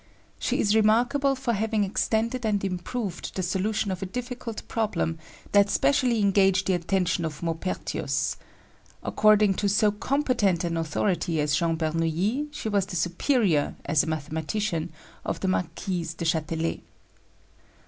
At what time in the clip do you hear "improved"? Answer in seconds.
2.63-3.35